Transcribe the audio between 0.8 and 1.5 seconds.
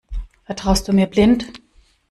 du mir blind?